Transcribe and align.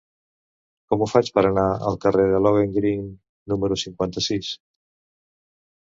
Com 0.93 1.01
ho 1.01 1.07
faig 1.11 1.27
per 1.35 1.43
anar 1.49 1.65
al 1.89 1.99
carrer 2.05 2.25
de 2.33 2.41
Lohengrin 2.45 3.07
número 3.53 3.81
cinquanta-sis? 3.85 4.51